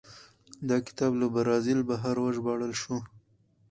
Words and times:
دا 0.69 0.77
کتاب 0.87 1.11
له 1.21 1.27
برازیل 1.35 1.79
بهر 1.89 2.15
وژباړل 2.19 2.73
شو. 2.81 2.97